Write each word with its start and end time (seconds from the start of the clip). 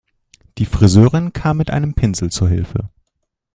Die 0.57 0.65
Friseurin 0.65 1.31
kam 1.31 1.57
mit 1.57 1.69
einem 1.69 1.93
Pinsel 1.93 2.31
zu 2.31 2.47
Hilfe. 2.47 2.89